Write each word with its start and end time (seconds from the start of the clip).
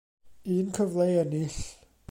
Un 0.53 0.71
cyfle 0.77 1.05
i 1.11 1.19
ennill. 1.25 1.59